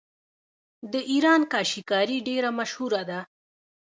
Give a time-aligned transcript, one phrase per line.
[0.93, 3.19] د ایران کاشي کاري ډیره مشهوره ده.